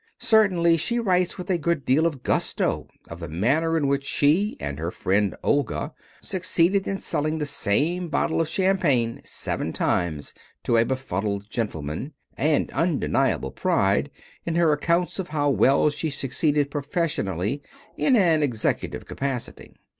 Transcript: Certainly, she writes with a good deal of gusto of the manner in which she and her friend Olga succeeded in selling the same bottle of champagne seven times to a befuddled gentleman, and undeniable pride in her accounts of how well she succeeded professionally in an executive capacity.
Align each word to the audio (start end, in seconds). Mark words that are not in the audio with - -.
Certainly, 0.17 0.77
she 0.77 0.97
writes 0.97 1.37
with 1.37 1.47
a 1.51 1.59
good 1.59 1.85
deal 1.85 2.07
of 2.07 2.23
gusto 2.23 2.87
of 3.07 3.19
the 3.19 3.27
manner 3.27 3.77
in 3.77 3.85
which 3.85 4.03
she 4.03 4.57
and 4.59 4.79
her 4.79 4.89
friend 4.89 5.35
Olga 5.43 5.93
succeeded 6.23 6.87
in 6.87 6.99
selling 6.99 7.37
the 7.37 7.45
same 7.45 8.09
bottle 8.09 8.41
of 8.41 8.49
champagne 8.49 9.21
seven 9.23 9.71
times 9.71 10.33
to 10.63 10.77
a 10.77 10.85
befuddled 10.85 11.47
gentleman, 11.51 12.13
and 12.35 12.71
undeniable 12.71 13.51
pride 13.51 14.09
in 14.43 14.55
her 14.55 14.71
accounts 14.71 15.19
of 15.19 15.27
how 15.27 15.51
well 15.51 15.87
she 15.91 16.09
succeeded 16.09 16.71
professionally 16.71 17.61
in 17.95 18.15
an 18.15 18.41
executive 18.41 19.05
capacity. 19.05 19.75